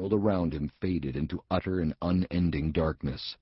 world 0.00 0.14
around 0.14 0.54
him 0.54 0.70
faded 0.80 1.14
into 1.14 1.42
utter 1.50 1.80
and 1.80 1.94
unending 2.00 2.72
darkness. 2.72 3.36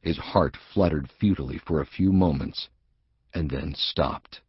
His 0.00 0.16
heart 0.16 0.56
fluttered 0.72 1.10
futilely 1.18 1.58
for 1.66 1.80
a 1.80 1.86
few 1.86 2.12
moments, 2.12 2.68
and 3.34 3.50
then 3.50 3.74
stopped. 3.76 4.40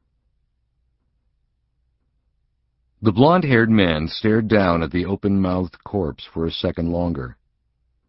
The 3.02 3.12
blond-haired 3.12 3.72
man 3.72 4.08
stared 4.08 4.48
down 4.48 4.84
at 4.84 4.92
the 4.92 5.06
open-mouthed 5.06 5.84
corpse 5.84 6.28
for 6.32 6.46
a 6.46 6.52
second 6.52 6.92
longer. 6.92 7.36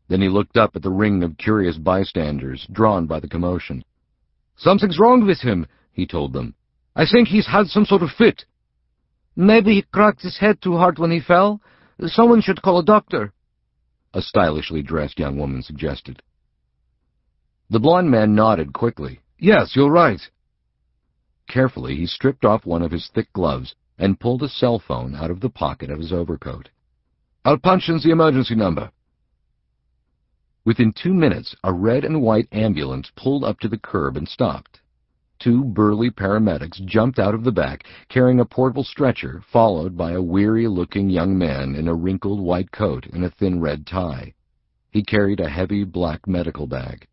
Then 0.08 0.20
he 0.20 0.28
looked 0.28 0.58
up 0.58 0.76
at 0.76 0.82
the 0.82 0.90
ring 0.90 1.22
of 1.22 1.38
curious 1.38 1.78
bystanders, 1.78 2.66
drawn 2.70 3.06
by 3.06 3.20
the 3.20 3.28
commotion. 3.28 3.84
Something's 4.56 4.98
wrong 4.98 5.24
with 5.24 5.40
him, 5.40 5.66
he 5.92 6.06
told 6.06 6.34
them. 6.34 6.54
I 6.94 7.06
think 7.06 7.28
he's 7.28 7.46
had 7.46 7.68
some 7.68 7.86
sort 7.86 8.02
of 8.02 8.10
fit. 8.18 8.44
Maybe 9.34 9.76
he 9.76 9.82
cracked 9.82 10.20
his 10.22 10.38
head 10.38 10.60
too 10.60 10.76
hard 10.76 10.98
when 10.98 11.12
he 11.12 11.20
fell. 11.20 11.62
Someone 12.06 12.40
should 12.40 12.62
call 12.62 12.78
a 12.78 12.84
doctor, 12.84 13.32
a 14.14 14.22
stylishly 14.22 14.82
dressed 14.82 15.18
young 15.18 15.38
woman 15.38 15.62
suggested. 15.62 16.22
The 17.68 17.78
blond 17.78 18.10
man 18.10 18.34
nodded 18.34 18.72
quickly. 18.72 19.20
Yes, 19.38 19.76
you're 19.76 19.90
right. 19.90 20.20
Carefully, 21.46 21.96
he 21.96 22.06
stripped 22.06 22.44
off 22.44 22.64
one 22.64 22.82
of 22.82 22.90
his 22.90 23.08
thick 23.14 23.32
gloves 23.32 23.74
and 23.98 24.18
pulled 24.18 24.42
a 24.42 24.48
cell 24.48 24.78
phone 24.78 25.14
out 25.14 25.30
of 25.30 25.40
the 25.40 25.50
pocket 25.50 25.90
of 25.90 25.98
his 25.98 26.12
overcoat. 26.12 26.70
I'll 27.44 27.58
punch 27.58 27.88
in 27.88 28.00
the 28.02 28.10
emergency 28.10 28.54
number. 28.54 28.90
Within 30.64 30.92
two 30.92 31.14
minutes, 31.14 31.54
a 31.62 31.72
red 31.72 32.04
and 32.04 32.22
white 32.22 32.48
ambulance 32.52 33.10
pulled 33.16 33.44
up 33.44 33.60
to 33.60 33.68
the 33.68 33.78
curb 33.78 34.16
and 34.16 34.28
stopped. 34.28 34.79
Two 35.40 35.64
burly 35.64 36.10
paramedics 36.10 36.84
jumped 36.84 37.18
out 37.18 37.34
of 37.34 37.44
the 37.44 37.52
back, 37.52 37.84
carrying 38.10 38.40
a 38.40 38.44
portable 38.44 38.84
stretcher, 38.84 39.42
followed 39.50 39.96
by 39.96 40.12
a 40.12 40.22
weary-looking 40.22 41.08
young 41.08 41.36
man 41.36 41.74
in 41.74 41.88
a 41.88 41.94
wrinkled 41.94 42.40
white 42.40 42.70
coat 42.70 43.06
and 43.06 43.24
a 43.24 43.30
thin 43.30 43.58
red 43.58 43.86
tie. 43.86 44.34
He 44.90 45.02
carried 45.02 45.40
a 45.40 45.48
heavy 45.48 45.84
black 45.84 46.28
medical 46.28 46.66
bag. 46.66 47.06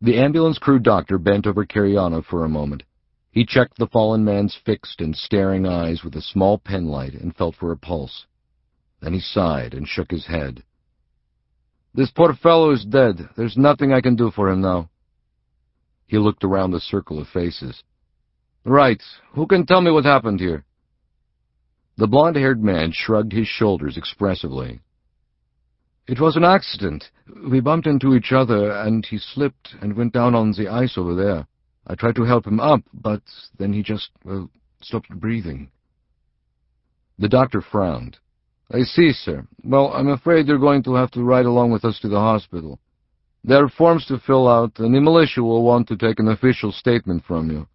The 0.00 0.18
ambulance 0.18 0.58
crew 0.58 0.78
doctor 0.78 1.18
bent 1.18 1.48
over 1.48 1.66
Kiryanov 1.66 2.26
for 2.26 2.44
a 2.44 2.48
moment. 2.48 2.84
He 3.32 3.44
checked 3.44 3.76
the 3.76 3.88
fallen 3.88 4.24
man's 4.24 4.54
fixed 4.54 5.00
and 5.00 5.16
staring 5.16 5.66
eyes 5.66 6.04
with 6.04 6.14
a 6.14 6.22
small 6.22 6.58
penlight 6.58 7.20
and 7.20 7.34
felt 7.34 7.56
for 7.56 7.72
a 7.72 7.76
pulse. 7.76 8.26
Then 9.00 9.14
he 9.14 9.20
sighed 9.20 9.74
and 9.74 9.88
shook 9.88 10.12
his 10.12 10.26
head. 10.26 10.62
This 11.92 12.12
poor 12.12 12.34
fellow 12.34 12.70
is 12.70 12.84
dead. 12.84 13.28
There's 13.36 13.56
nothing 13.56 13.92
I 13.92 14.00
can 14.00 14.14
do 14.14 14.30
for 14.30 14.48
him 14.48 14.60
now. 14.60 14.90
He 16.06 16.18
looked 16.18 16.44
around 16.44 16.70
the 16.70 16.80
circle 16.80 17.18
of 17.18 17.28
faces. 17.28 17.82
Right. 18.64 19.02
Who 19.34 19.46
can 19.46 19.66
tell 19.66 19.80
me 19.80 19.90
what 19.90 20.04
happened 20.04 20.40
here? 20.40 20.64
The 21.96 22.06
blond-haired 22.06 22.62
man 22.62 22.92
shrugged 22.92 23.32
his 23.32 23.46
shoulders 23.46 23.96
expressively. 23.96 24.80
It 26.06 26.20
was 26.20 26.36
an 26.36 26.44
accident. 26.44 27.10
We 27.50 27.60
bumped 27.60 27.86
into 27.86 28.14
each 28.14 28.32
other, 28.32 28.72
and 28.72 29.06
he 29.06 29.18
slipped 29.18 29.74
and 29.80 29.96
went 29.96 30.12
down 30.12 30.34
on 30.34 30.52
the 30.52 30.68
ice 30.68 30.98
over 30.98 31.14
there. 31.14 31.46
I 31.86 31.94
tried 31.94 32.16
to 32.16 32.24
help 32.24 32.46
him 32.46 32.60
up, 32.60 32.82
but 32.92 33.22
then 33.58 33.72
he 33.72 33.82
just, 33.82 34.10
well, 34.24 34.50
stopped 34.82 35.08
breathing. 35.08 35.70
The 37.18 37.28
doctor 37.28 37.62
frowned. 37.62 38.18
I 38.72 38.82
see, 38.82 39.12
sir. 39.12 39.46
Well, 39.62 39.92
I'm 39.94 40.08
afraid 40.08 40.46
you're 40.46 40.58
going 40.58 40.82
to 40.84 40.94
have 40.94 41.10
to 41.12 41.22
ride 41.22 41.46
along 41.46 41.70
with 41.70 41.84
us 41.84 42.00
to 42.00 42.08
the 42.08 42.18
hospital. 42.18 42.80
There 43.46 43.62
are 43.62 43.68
forms 43.68 44.06
to 44.06 44.18
fill 44.18 44.48
out, 44.48 44.78
and 44.78 44.94
the 44.94 45.02
militia 45.02 45.42
will 45.42 45.62
want 45.62 45.86
to 45.88 45.96
take 45.98 46.18
an 46.18 46.28
official 46.28 46.72
statement 46.72 47.24
from 47.24 47.50
you. 47.50 47.68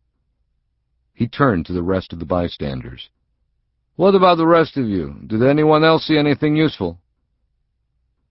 He 1.14 1.28
turned 1.28 1.68
to 1.68 1.74
the 1.74 1.84
rest 1.84 2.12
of 2.12 2.18
the 2.18 2.26
bystanders. 2.26 3.10
What 3.96 4.16
about 4.16 4.38
the 4.38 4.48
rest 4.48 4.78
of 4.78 4.88
you? 4.88 5.22
Did 5.28 5.44
anyone 5.44 5.84
else 5.84 6.08
see 6.08 6.18
anything 6.18 6.56
useful? 6.56 6.98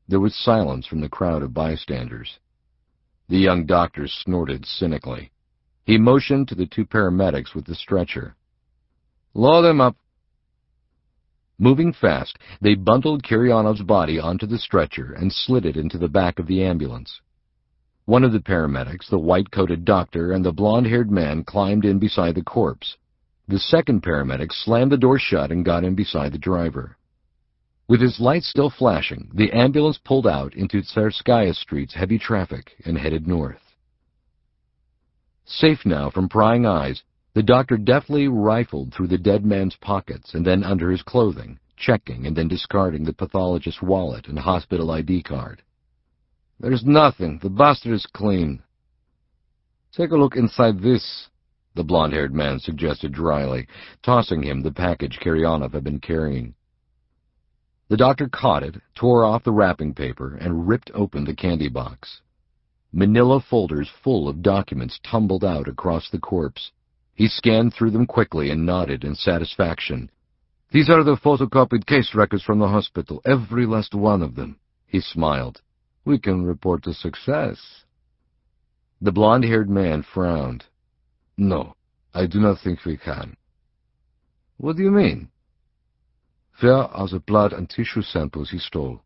There 0.08 0.18
was 0.18 0.34
silence 0.34 0.84
from 0.86 1.00
the 1.00 1.08
crowd 1.08 1.44
of 1.44 1.54
bystanders. 1.54 2.40
The 3.28 3.38
young 3.38 3.66
doctor 3.66 4.08
snorted 4.08 4.66
cynically. 4.66 5.30
He 5.84 5.96
motioned 5.96 6.48
to 6.48 6.56
the 6.56 6.66
two 6.66 6.86
paramedics 6.86 7.54
with 7.54 7.66
the 7.66 7.76
stretcher. 7.76 8.34
Load 9.32 9.64
him 9.64 9.80
up. 9.80 9.96
Moving 11.56 11.92
fast, 11.92 12.36
they 12.60 12.74
bundled 12.74 13.22
Kiryanov's 13.22 13.82
body 13.82 14.18
onto 14.18 14.46
the 14.46 14.58
stretcher 14.58 15.12
and 15.12 15.32
slid 15.32 15.64
it 15.64 15.76
into 15.76 15.98
the 15.98 16.08
back 16.08 16.40
of 16.40 16.48
the 16.48 16.64
ambulance. 16.64 17.20
One 18.08 18.24
of 18.24 18.32
the 18.32 18.40
paramedics, 18.40 19.10
the 19.10 19.18
white-coated 19.18 19.84
doctor, 19.84 20.32
and 20.32 20.42
the 20.42 20.50
blond-haired 20.50 21.10
man 21.10 21.44
climbed 21.44 21.84
in 21.84 21.98
beside 21.98 22.36
the 22.36 22.42
corpse. 22.42 22.96
The 23.48 23.58
second 23.58 24.02
paramedic 24.02 24.50
slammed 24.50 24.92
the 24.92 24.96
door 24.96 25.18
shut 25.18 25.52
and 25.52 25.62
got 25.62 25.84
in 25.84 25.94
beside 25.94 26.32
the 26.32 26.38
driver. 26.38 26.96
With 27.86 28.00
his 28.00 28.18
lights 28.18 28.48
still 28.48 28.70
flashing, 28.70 29.30
the 29.34 29.52
ambulance 29.52 29.98
pulled 29.98 30.26
out 30.26 30.54
into 30.54 30.80
Tverskaya 30.80 31.54
Street's 31.54 31.92
heavy 31.92 32.18
traffic 32.18 32.76
and 32.86 32.96
headed 32.96 33.28
north. 33.28 33.74
Safe 35.44 35.84
now 35.84 36.08
from 36.08 36.30
prying 36.30 36.64
eyes, 36.64 37.02
the 37.34 37.42
doctor 37.42 37.76
deftly 37.76 38.26
rifled 38.26 38.94
through 38.94 39.08
the 39.08 39.18
dead 39.18 39.44
man's 39.44 39.76
pockets 39.76 40.32
and 40.32 40.46
then 40.46 40.64
under 40.64 40.90
his 40.90 41.02
clothing, 41.02 41.58
checking 41.76 42.26
and 42.26 42.34
then 42.34 42.48
discarding 42.48 43.04
the 43.04 43.12
pathologist's 43.12 43.82
wallet 43.82 44.28
and 44.28 44.38
hospital 44.38 44.92
ID 44.92 45.22
card. 45.24 45.62
There's 46.60 46.84
nothing. 46.84 47.38
The 47.42 47.50
bastard 47.50 47.92
is 47.92 48.06
clean. 48.06 48.62
Take 49.92 50.10
a 50.10 50.16
look 50.16 50.36
inside 50.36 50.80
this, 50.80 51.28
the 51.74 51.84
blond-haired 51.84 52.34
man 52.34 52.58
suggested 52.58 53.12
dryly, 53.12 53.68
tossing 54.02 54.42
him 54.42 54.62
the 54.62 54.72
package 54.72 55.18
Kiryanov 55.20 55.72
had 55.72 55.84
been 55.84 56.00
carrying. 56.00 56.54
The 57.88 57.96
doctor 57.96 58.28
caught 58.28 58.64
it, 58.64 58.80
tore 58.94 59.24
off 59.24 59.44
the 59.44 59.52
wrapping 59.52 59.94
paper, 59.94 60.34
and 60.34 60.68
ripped 60.68 60.90
open 60.94 61.24
the 61.24 61.34
candy 61.34 61.68
box. 61.68 62.20
Manila 62.92 63.40
folders 63.40 63.88
full 64.02 64.28
of 64.28 64.42
documents 64.42 64.98
tumbled 65.02 65.44
out 65.44 65.68
across 65.68 66.10
the 66.10 66.18
corpse. 66.18 66.72
He 67.14 67.28
scanned 67.28 67.74
through 67.74 67.92
them 67.92 68.06
quickly 68.06 68.50
and 68.50 68.66
nodded 68.66 69.04
in 69.04 69.14
satisfaction. 69.14 70.10
These 70.70 70.90
are 70.90 71.04
the 71.04 71.16
photocopied 71.16 71.86
case 71.86 72.14
records 72.14 72.42
from 72.42 72.58
the 72.58 72.68
hospital, 72.68 73.22
every 73.24 73.66
last 73.66 73.94
one 73.94 74.22
of 74.22 74.34
them. 74.34 74.58
He 74.86 75.00
smiled. 75.00 75.62
We 76.04 76.18
can 76.18 76.44
report 76.44 76.86
a 76.86 76.94
success. 76.94 77.84
The 79.00 79.12
blond-haired 79.12 79.68
man 79.70 80.02
frowned. 80.02 80.64
No, 81.36 81.74
I 82.14 82.26
do 82.26 82.40
not 82.40 82.60
think 82.60 82.84
we 82.84 82.96
can. 82.96 83.36
What 84.56 84.76
do 84.76 84.82
you 84.82 84.90
mean? 84.90 85.30
There 86.60 86.74
are 86.74 87.08
the 87.08 87.20
blood 87.20 87.52
and 87.52 87.70
tissue 87.70 88.02
samples 88.02 88.50
he 88.50 88.58
stole. 88.58 89.02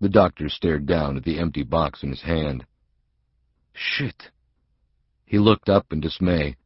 The 0.00 0.08
doctor 0.08 0.48
stared 0.48 0.86
down 0.86 1.16
at 1.16 1.24
the 1.24 1.38
empty 1.38 1.62
box 1.62 2.02
in 2.02 2.10
his 2.10 2.22
hand. 2.22 2.64
Shit. 3.74 4.30
He 5.26 5.38
looked 5.38 5.68
up 5.68 5.92
in 5.92 6.00
dismay. 6.00 6.56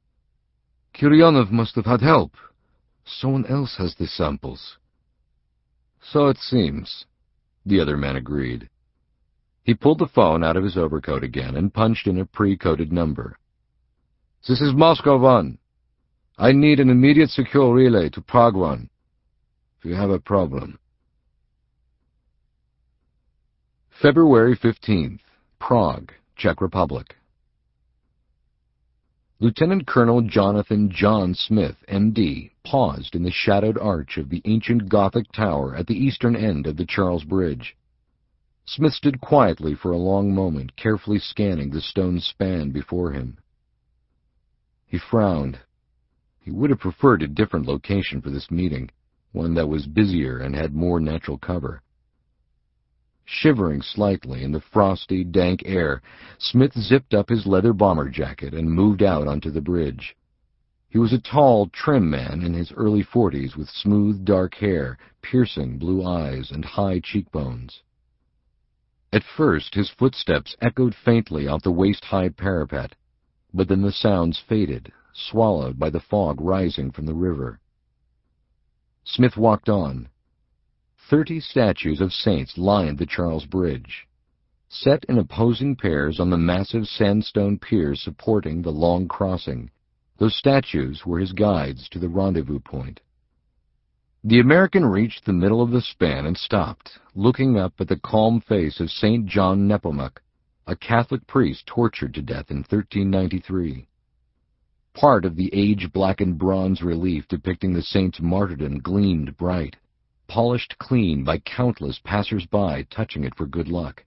Kiryanov 0.94 1.50
must 1.50 1.74
have 1.74 1.86
had 1.86 2.00
help. 2.00 2.36
Someone 3.04 3.46
else 3.46 3.76
has 3.78 3.96
the 3.96 4.06
samples. 4.06 4.78
So 6.00 6.28
it 6.28 6.38
seems, 6.38 7.06
the 7.66 7.80
other 7.80 7.96
man 7.96 8.16
agreed. 8.16 8.68
He 9.64 9.74
pulled 9.74 10.00
the 10.00 10.06
phone 10.06 10.42
out 10.42 10.56
of 10.56 10.64
his 10.64 10.76
overcoat 10.76 11.22
again 11.22 11.56
and 11.56 11.72
punched 11.72 12.06
in 12.06 12.18
a 12.18 12.26
pre-coded 12.26 12.92
number. 12.92 13.38
This 14.48 14.60
is 14.60 14.74
Moscow 14.74 15.18
1. 15.18 15.58
I 16.36 16.52
need 16.52 16.80
an 16.80 16.90
immediate 16.90 17.30
secure 17.30 17.72
relay 17.72 18.08
to 18.10 18.20
Prague 18.20 18.56
1 18.56 18.90
if 19.78 19.84
you 19.84 19.94
have 19.94 20.10
a 20.10 20.18
problem. 20.18 20.78
February 24.00 24.56
15th, 24.56 25.20
Prague, 25.60 26.12
Czech 26.36 26.60
Republic. 26.60 27.16
Lieutenant 29.38 29.86
Colonel 29.86 30.22
Jonathan 30.22 30.88
Jon 30.88 31.34
Smith, 31.34 31.76
M.D., 31.88 32.52
paused 32.64 33.14
in 33.14 33.24
the 33.24 33.30
shadowed 33.32 33.76
arch 33.78 34.16
of 34.16 34.28
the 34.28 34.42
ancient 34.44 34.88
Gothic 34.88 35.30
tower 35.32 35.76
at 35.76 35.88
the 35.88 35.96
eastern 35.96 36.36
end 36.36 36.66
of 36.66 36.76
the 36.76 36.86
Charles 36.86 37.24
Bridge. 37.24 37.76
Smith 38.64 38.92
stood 38.92 39.20
quietly 39.20 39.74
for 39.74 39.90
a 39.90 39.96
long 39.96 40.32
moment, 40.32 40.76
carefully 40.76 41.18
scanning 41.18 41.70
the 41.70 41.80
stone 41.80 42.20
span 42.20 42.70
before 42.70 43.10
him. 43.10 43.36
He 44.86 44.98
frowned. 44.98 45.58
He 46.38 46.52
would 46.52 46.70
have 46.70 46.78
preferred 46.78 47.22
a 47.22 47.28
different 47.28 47.66
location 47.66 48.20
for 48.20 48.30
this 48.30 48.50
meeting 48.50 48.90
one 49.32 49.54
that 49.54 49.68
was 49.68 49.86
busier 49.86 50.38
and 50.38 50.54
had 50.54 50.74
more 50.74 51.00
natural 51.00 51.38
cover. 51.38 51.82
Shivering 53.24 53.82
slightly 53.82 54.44
in 54.44 54.52
the 54.52 54.60
frosty, 54.60 55.24
dank 55.24 55.62
air, 55.64 56.02
Smith 56.38 56.78
zipped 56.78 57.14
up 57.14 57.30
his 57.30 57.46
leather 57.46 57.72
bomber 57.72 58.10
jacket 58.10 58.52
and 58.52 58.70
moved 58.70 59.02
out 59.02 59.26
onto 59.26 59.50
the 59.50 59.60
bridge. 59.60 60.14
He 60.88 60.98
was 60.98 61.12
a 61.12 61.18
tall, 61.18 61.68
trim 61.68 62.10
man 62.10 62.42
in 62.42 62.52
his 62.52 62.70
early 62.72 63.02
forties 63.02 63.56
with 63.56 63.70
smooth, 63.70 64.24
dark 64.24 64.54
hair, 64.54 64.98
piercing 65.22 65.78
blue 65.78 66.04
eyes, 66.04 66.50
and 66.50 66.64
high 66.64 67.00
cheekbones. 67.00 67.82
At 69.14 69.24
first 69.24 69.74
his 69.74 69.90
footsteps 69.90 70.56
echoed 70.62 70.94
faintly 70.94 71.46
off 71.46 71.60
the 71.60 71.70
waist-high 71.70 72.30
parapet, 72.30 72.94
but 73.52 73.68
then 73.68 73.82
the 73.82 73.92
sounds 73.92 74.38
faded, 74.38 74.90
swallowed 75.12 75.78
by 75.78 75.90
the 75.90 76.00
fog 76.00 76.40
rising 76.40 76.90
from 76.90 77.04
the 77.04 77.12
river. 77.12 77.60
Smith 79.04 79.36
walked 79.36 79.68
on. 79.68 80.08
Thirty 81.10 81.40
statues 81.40 82.00
of 82.00 82.14
saints 82.14 82.56
lined 82.56 82.96
the 82.96 83.04
Charles 83.04 83.44
Bridge. 83.44 84.08
Set 84.70 85.04
in 85.04 85.18
opposing 85.18 85.76
pairs 85.76 86.18
on 86.18 86.30
the 86.30 86.38
massive 86.38 86.88
sandstone 86.88 87.58
piers 87.58 88.00
supporting 88.00 88.62
the 88.62 88.72
long 88.72 89.08
crossing, 89.08 89.70
those 90.16 90.34
statues 90.34 91.04
were 91.04 91.18
his 91.18 91.32
guides 91.32 91.86
to 91.90 91.98
the 91.98 92.08
rendezvous 92.08 92.60
point. 92.60 93.00
The 94.24 94.38
American 94.38 94.86
reached 94.86 95.24
the 95.24 95.32
middle 95.32 95.60
of 95.60 95.72
the 95.72 95.80
span 95.80 96.26
and 96.26 96.38
stopped, 96.38 97.00
looking 97.12 97.58
up 97.58 97.80
at 97.80 97.88
the 97.88 97.98
calm 97.98 98.40
face 98.40 98.78
of 98.78 98.88
St. 98.88 99.26
John 99.26 99.66
Nepomuk, 99.66 100.22
a 100.64 100.76
Catholic 100.76 101.26
priest 101.26 101.66
tortured 101.66 102.14
to 102.14 102.22
death 102.22 102.48
in 102.48 102.58
1393. 102.58 103.88
Part 104.94 105.24
of 105.24 105.34
the 105.34 105.50
age-blackened 105.52 106.38
bronze 106.38 106.82
relief 106.82 107.26
depicting 107.26 107.72
the 107.72 107.82
saint's 107.82 108.20
martyrdom 108.20 108.78
gleamed 108.78 109.36
bright, 109.36 109.74
polished 110.28 110.78
clean 110.78 111.24
by 111.24 111.38
countless 111.38 111.98
passers-by 111.98 112.84
touching 112.90 113.24
it 113.24 113.34
for 113.34 113.46
good 113.46 113.66
luck. 113.66 114.04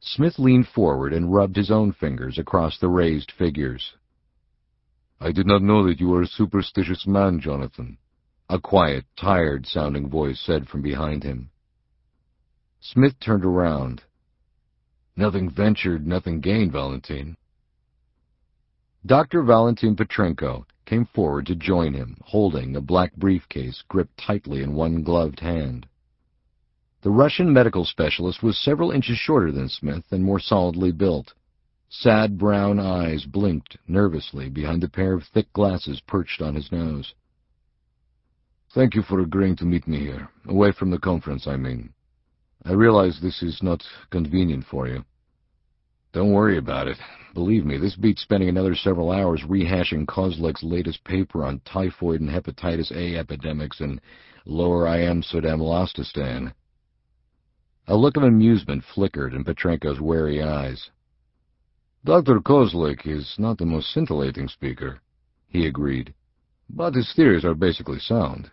Smith 0.00 0.36
leaned 0.36 0.66
forward 0.66 1.12
and 1.12 1.32
rubbed 1.32 1.54
his 1.54 1.70
own 1.70 1.92
fingers 1.92 2.38
across 2.38 2.76
the 2.80 2.88
raised 2.88 3.30
figures. 3.30 3.94
I 5.20 5.30
did 5.30 5.46
not 5.46 5.62
know 5.62 5.86
that 5.86 6.00
you 6.00 6.08
were 6.08 6.22
a 6.22 6.26
superstitious 6.26 7.06
man, 7.06 7.38
Jonathan, 7.38 7.96
a 8.50 8.58
quiet, 8.58 9.04
tired-sounding 9.16 10.10
voice 10.10 10.40
said 10.44 10.66
from 10.66 10.82
behind 10.82 11.22
him. 11.22 11.48
Smith 12.80 13.14
turned 13.20 13.44
around. 13.44 14.02
Nothing 15.14 15.48
ventured, 15.48 16.04
nothing 16.04 16.40
gained, 16.40 16.72
Valentine. 16.72 17.36
Dr. 19.06 19.44
Valentin 19.44 19.94
Petrenko 19.94 20.64
came 20.84 21.04
forward 21.04 21.46
to 21.46 21.54
join 21.54 21.94
him, 21.94 22.16
holding 22.24 22.74
a 22.74 22.80
black 22.80 23.14
briefcase 23.14 23.84
gripped 23.86 24.18
tightly 24.18 24.64
in 24.64 24.74
one 24.74 25.04
gloved 25.04 25.38
hand. 25.38 25.86
The 27.02 27.10
Russian 27.10 27.52
medical 27.52 27.84
specialist 27.84 28.42
was 28.42 28.58
several 28.58 28.90
inches 28.90 29.16
shorter 29.16 29.52
than 29.52 29.68
Smith 29.68 30.06
and 30.10 30.24
more 30.24 30.40
solidly 30.40 30.90
built. 30.90 31.34
Sad 31.88 32.36
brown 32.36 32.80
eyes 32.80 33.26
blinked 33.26 33.76
nervously 33.86 34.50
behind 34.50 34.82
a 34.82 34.88
pair 34.88 35.12
of 35.12 35.22
thick 35.22 35.52
glasses 35.52 36.00
perched 36.00 36.42
on 36.42 36.56
his 36.56 36.72
nose. 36.72 37.14
Thank 38.72 38.94
you 38.94 39.02
for 39.02 39.18
agreeing 39.18 39.56
to 39.56 39.64
meet 39.64 39.88
me 39.88 39.98
here, 39.98 40.28
away 40.46 40.70
from 40.70 40.92
the 40.92 40.98
conference, 40.98 41.48
I 41.48 41.56
mean. 41.56 41.92
I 42.64 42.70
realize 42.70 43.18
this 43.20 43.42
is 43.42 43.60
not 43.64 43.82
convenient 44.10 44.64
for 44.64 44.86
you. 44.86 45.04
Don't 46.12 46.32
worry 46.32 46.56
about 46.56 46.86
it. 46.86 46.96
Believe 47.34 47.64
me, 47.64 47.78
this 47.78 47.96
beats 47.96 48.22
spending 48.22 48.48
another 48.48 48.76
several 48.76 49.10
hours 49.10 49.42
rehashing 49.42 50.06
Kozlik's 50.06 50.62
latest 50.62 51.02
paper 51.02 51.44
on 51.44 51.60
typhoid 51.64 52.20
and 52.20 52.30
hepatitis 52.30 52.92
A 52.92 53.16
epidemics 53.16 53.80
in 53.80 54.00
lower 54.44 54.86
Iam-Sodam-Lostistan. 54.86 56.52
A 57.88 57.96
look 57.96 58.16
of 58.16 58.22
amusement 58.22 58.84
flickered 58.94 59.34
in 59.34 59.42
Petrenko's 59.42 60.00
wary 60.00 60.40
eyes. 60.40 60.90
Dr. 62.04 62.38
Kozlik 62.38 63.04
is 63.04 63.34
not 63.36 63.58
the 63.58 63.66
most 63.66 63.92
scintillating 63.92 64.46
speaker, 64.46 65.00
he 65.48 65.66
agreed, 65.66 66.14
but 66.68 66.94
his 66.94 67.12
theories 67.16 67.44
are 67.44 67.54
basically 67.54 67.98
sound. 67.98 68.48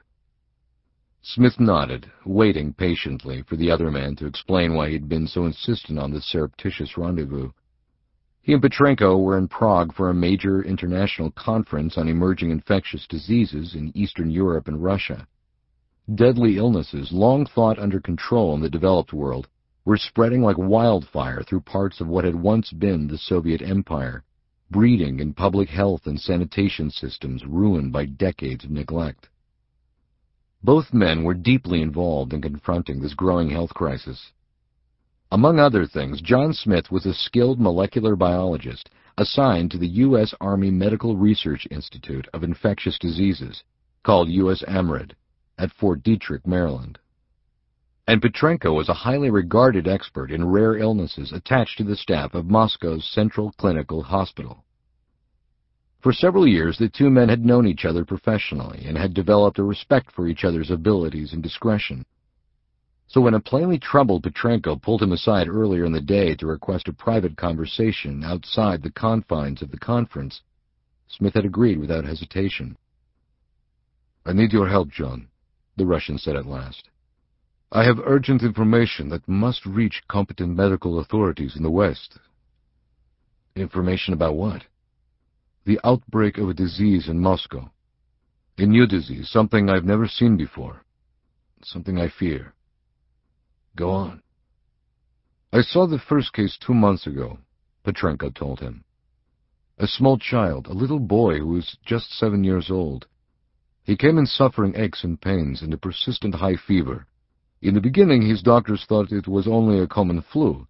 Smith 1.29 1.59
nodded, 1.59 2.09
waiting 2.24 2.71
patiently 2.71 3.41
for 3.41 3.57
the 3.57 3.69
other 3.69 3.91
man 3.91 4.15
to 4.15 4.25
explain 4.25 4.74
why 4.74 4.89
he'd 4.89 5.09
been 5.09 5.27
so 5.27 5.45
insistent 5.45 6.00
on 6.00 6.09
this 6.09 6.24
surreptitious 6.24 6.97
rendezvous. 6.97 7.51
He 8.41 8.53
and 8.53 8.62
Petrenko 8.62 9.21
were 9.21 9.38
in 9.38 9.50
Prague 9.50 9.94
for 9.94 10.09
a 10.09 10.13
major 10.13 10.63
international 10.63 11.31
conference 11.31 11.97
on 11.97 12.07
emerging 12.07 12.51
infectious 12.51 13.06
diseases 13.06 13.75
in 13.75 13.91
Eastern 13.94 14.31
Europe 14.31 14.69
and 14.69 14.81
Russia. 14.81 15.27
Deadly 16.15 16.56
illnesses, 16.56 17.12
long 17.12 17.45
thought 17.45 17.77
under 17.77 18.00
control 18.00 18.56
in 18.56 18.62
the 18.62 18.69
developed 18.69 19.12
world, 19.12 19.50
were 19.83 19.97
spreading 19.97 20.41
like 20.41 20.57
wildfire 20.57 21.44
through 21.44 21.59
parts 21.59 22.00
of 22.00 22.07
what 22.07 22.23
had 22.23 22.35
once 22.35 22.71
been 22.71 23.06
the 23.06 23.18
Soviet 23.18 23.62
Empire, 23.62 24.23
breeding 24.71 25.19
in 25.19 25.33
public 25.33 25.68
health 25.68 26.07
and 26.07 26.21
sanitation 26.21 26.89
systems 26.89 27.45
ruined 27.45 27.91
by 27.91 28.06
decades 28.06 28.63
of 28.63 28.71
neglect. 28.71 29.27
Both 30.63 30.94
men 30.94 31.24
were 31.24 31.33
deeply 31.33 31.81
involved 31.81 32.33
in 32.33 32.42
confronting 32.42 33.00
this 33.00 33.13
growing 33.13 33.50
health 33.50 33.74
crisis. 33.74 34.31
Among 35.31 35.59
other 35.59 35.86
things, 35.86 36.21
Jon 36.21 36.54
Smith 36.54 36.89
was 36.89 37.06
a 37.06 37.13
skilled 37.13 37.59
molecular 37.59 38.15
biologist 38.15 38.89
assigned 39.18 39.71
to 39.71 39.77
the 39.77 39.88
U.S. 39.88 40.33
Army 40.39 40.71
Medical 40.71 41.18
Research 41.18 41.68
Institute 41.69 42.27
of 42.33 42.44
Infectious 42.44 42.98
Diseases, 43.00 43.63
called 44.04 44.30
USAMRIID, 44.30 45.13
at 45.57 45.71
Fort 45.71 46.04
Detrick, 46.04 46.45
Maryland. 46.45 47.00
And 48.07 48.21
Petrenko 48.21 48.74
was 48.74 48.88
a 48.88 48.94
highly 48.94 49.30
regarded 49.30 49.88
expert 49.88 50.31
in 50.31 50.48
rare 50.48 50.77
illnesses 50.77 51.33
attached 51.33 51.77
to 51.80 51.83
the 51.83 51.98
staff 51.98 52.33
of 52.33 52.45
Moscow's 52.45 53.04
Central 53.04 53.51
Clinical 53.57 54.04
Hospital. 54.04 54.63
For 56.01 56.13
several 56.13 56.47
years, 56.47 56.77
the 56.77 56.89
two 56.89 57.09
men 57.09 57.29
had 57.29 57.45
known 57.45 57.65
each 57.65 57.85
other 57.85 58.05
professionally 58.05 58.85
and 58.85 58.97
had 58.97 59.13
developed 59.13 59.59
a 59.59 59.63
respect 59.63 60.11
for 60.11 60.27
each 60.27 60.44
other's 60.44 60.69
abilities 60.69 61.33
and 61.33 61.41
discretion. 61.41 62.05
So 63.07 63.21
when 63.21 63.33
a 63.33 63.39
plainly 63.39 63.79
troubled 63.79 64.23
Petrenko 64.23 64.81
pulled 64.81 65.01
him 65.01 65.11
aside 65.11 65.47
earlier 65.47 65.85
in 65.85 65.94
the 65.94 66.01
day 66.01 66.35
to 66.35 66.45
request 66.45 66.88
a 66.88 66.94
private 66.94 67.38
conversation 67.38 68.23
outside 68.23 68.83
the 68.83 68.91
confines 68.91 69.61
of 69.61 69.71
the 69.71 69.79
conference, 69.79 70.41
Smith 71.07 71.33
had 71.33 71.45
agreed 71.45 71.79
without 71.79 72.05
hesitation. 72.05 72.77
I 74.25 74.33
need 74.33 74.51
your 74.51 74.67
help, 74.67 74.89
Jon, 74.89 75.29
the 75.77 75.85
Russian 75.85 76.17
said 76.17 76.35
at 76.35 76.45
last. 76.45 76.89
I 77.71 77.85
have 77.85 77.99
urgent 77.99 78.44
information 78.44 79.09
that 79.09 79.27
must 79.27 79.65
reach 79.65 80.03
competent 80.07 80.55
medical 80.55 80.99
authorities 80.99 81.55
in 81.55 81.63
the 81.63 81.71
West. 81.71 82.19
Information 83.55 84.13
about 84.13 84.35
what? 84.35 84.63
The 85.68 85.80
outbreak 85.84 86.38
of 86.38 86.48
a 86.48 86.54
disease 86.54 87.10
in 87.10 87.19
Moscow. 87.19 87.69
A 88.58 88.66
new 88.66 88.88
disease, 88.88 89.30
something 89.30 89.69
I've 89.69 89.84
never 89.84 90.08
seen 90.08 90.38
before. 90.38 90.81
Something 91.62 92.00
I 92.00 92.08
fear. 92.08 92.54
Go 93.75 93.90
on. 93.90 94.22
I 95.52 95.60
saw 95.60 95.86
the 95.86 96.00
first 96.00 96.31
case 96.31 96.58
two 96.58 96.74
months 96.74 97.06
ago, 97.06 97.40
Petrenko 97.86 98.34
told 98.34 98.62
him. 98.62 98.86
A 99.78 99.88
small 99.88 100.18
child, 100.18 100.68
a 100.68 100.74
little 100.74 101.00
boy 101.00 101.40
who 101.40 101.48
was 101.48 101.78
just 101.86 102.18
seven 102.18 102.46
years 102.46 102.72
old. 102.72 103.06
He 103.84 103.98
came 103.98 104.18
in 104.18 104.25
suffering 104.25 104.74
aches 104.78 105.04
and 105.04 105.19
pains 105.19 105.62
and 105.62 105.74
a 105.74 105.78
persistent 105.78 106.36
high 106.36 106.56
fever. 106.56 107.08
In 107.62 107.74
the 107.74 107.81
beginning, 107.81 108.22
his 108.22 108.42
doctors 108.42 108.86
thought 108.88 109.12
it 109.12 109.28
was 109.28 109.50
only 109.50 109.80
a 109.80 109.88
common 109.88 110.22
flu, 110.22 110.66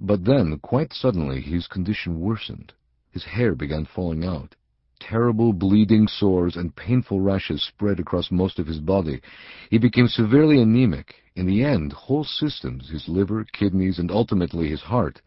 but 0.00 0.24
then, 0.24 0.58
quite 0.60 0.94
suddenly, 0.94 1.42
his 1.42 1.66
condition 1.66 2.20
worsened. 2.20 2.72
His 3.10 3.24
hair 3.24 3.54
began 3.54 3.86
falling 3.86 4.24
out. 4.24 4.54
Terrible 5.00 5.52
bleeding 5.52 6.06
sores 6.06 6.56
and 6.56 6.76
painful 6.76 7.20
rashes 7.20 7.62
spread 7.62 7.98
across 7.98 8.30
most 8.30 8.58
of 8.58 8.66
his 8.66 8.78
body. 8.78 9.20
He 9.70 9.78
became 9.78 10.06
severely 10.06 10.60
anemic. 10.60 11.14
In 11.34 11.46
the 11.46 11.64
end, 11.64 11.92
whole 11.92 12.24
systems, 12.24 12.90
his 12.90 13.08
liver, 13.08 13.44
kidneys, 13.44 13.98
and 13.98 14.10
ultimately 14.10 14.68
his 14.68 14.82
heart, 14.82 15.22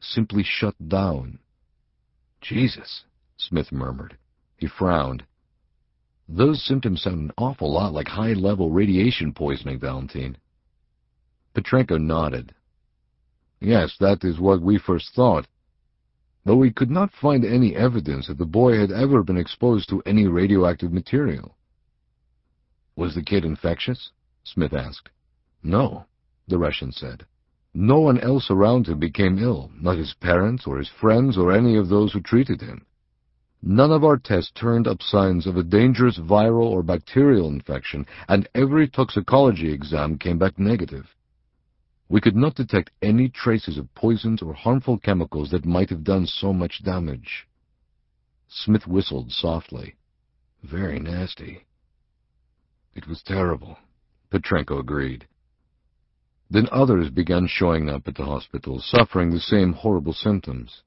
simply 0.00 0.42
shut 0.44 0.74
down. 0.88 1.38
Jesus, 2.40 3.04
Smith 3.36 3.72
murmured. 3.72 4.18
He 4.56 4.66
frowned. 4.66 5.24
Those 6.28 6.62
symptoms 6.62 7.02
sound 7.02 7.20
an 7.20 7.32
awful 7.38 7.72
lot 7.72 7.92
like 7.92 8.08
high-level 8.08 8.70
radiation 8.70 9.32
poisoning, 9.32 9.78
Valentine. 9.78 10.36
Petrenko 11.54 12.00
nodded. 12.00 12.54
Yes, 13.60 13.96
that 14.00 14.22
is 14.24 14.38
what 14.38 14.60
we 14.60 14.78
first 14.78 15.14
thought 15.14 15.46
though 16.44 16.56
we 16.56 16.70
could 16.70 16.90
not 16.90 17.12
find 17.12 17.44
any 17.44 17.74
evidence 17.74 18.26
that 18.26 18.38
the 18.38 18.44
boy 18.44 18.78
had 18.78 18.90
ever 18.90 19.22
been 19.22 19.36
exposed 19.36 19.88
to 19.88 20.02
any 20.04 20.26
radioactive 20.26 20.92
material. 20.92 21.56
Was 22.96 23.14
the 23.14 23.22
kid 23.22 23.44
infectious? 23.44 24.10
Smith 24.44 24.74
asked. 24.74 25.08
No, 25.62 26.04
the 26.46 26.58
Russian 26.58 26.92
said. 26.92 27.24
No 27.72 27.98
one 27.98 28.20
else 28.20 28.50
around 28.50 28.86
him 28.86 29.00
became 29.00 29.38
ill, 29.38 29.70
not 29.80 29.98
his 29.98 30.14
parents 30.14 30.66
or 30.66 30.78
his 30.78 30.88
friends 30.88 31.36
or 31.36 31.50
any 31.50 31.76
of 31.76 31.88
those 31.88 32.12
who 32.12 32.20
treated 32.20 32.60
him. 32.60 32.86
None 33.62 33.90
of 33.90 34.04
our 34.04 34.18
tests 34.18 34.52
turned 34.54 34.86
up 34.86 35.02
signs 35.02 35.46
of 35.46 35.56
a 35.56 35.64
dangerous 35.64 36.18
viral 36.18 36.66
or 36.66 36.82
bacterial 36.82 37.48
infection, 37.48 38.06
and 38.28 38.46
every 38.54 38.86
toxicology 38.86 39.72
exam 39.72 40.18
came 40.18 40.38
back 40.38 40.58
negative. 40.58 41.06
We 42.08 42.20
could 42.20 42.36
not 42.36 42.54
detect 42.54 42.90
any 43.00 43.28
traces 43.28 43.78
of 43.78 43.94
poisons 43.94 44.42
or 44.42 44.52
harmful 44.52 44.98
chemicals 44.98 45.50
that 45.50 45.64
might 45.64 45.90
have 45.90 46.04
done 46.04 46.26
so 46.26 46.52
much 46.52 46.82
damage. 46.84 47.48
Smith 48.48 48.86
whistled 48.86 49.32
softly. 49.32 49.96
Very 50.62 50.98
nasty. 50.98 51.64
It 52.94 53.08
was 53.08 53.22
terrible, 53.22 53.78
Petrenko 54.30 54.78
agreed. 54.78 55.26
Then 56.50 56.68
others 56.70 57.10
began 57.10 57.46
showing 57.48 57.88
up 57.88 58.06
at 58.06 58.14
the 58.14 58.24
hospital, 58.24 58.80
suffering 58.80 59.30
the 59.30 59.40
same 59.40 59.72
horrible 59.72 60.12
symptoms. 60.12 60.82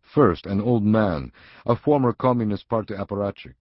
First, 0.00 0.46
an 0.46 0.60
old 0.60 0.84
man, 0.84 1.32
a 1.66 1.74
former 1.74 2.12
Communist 2.12 2.68
Party 2.68 2.94
apparatchik, 2.94 3.54